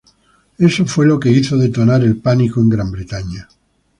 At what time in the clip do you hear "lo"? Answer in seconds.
1.05-1.19